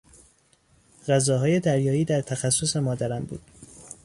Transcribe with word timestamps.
غذاهای 1.07 1.59
دریایی 1.59 2.05
در 2.05 2.21
تخصص 2.21 2.75
مادرم 2.75 3.23
بود. 3.23 3.41